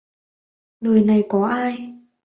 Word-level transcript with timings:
Đời 0.81 1.01
này 1.03 1.23
có 1.29 1.45
ai 1.45 1.93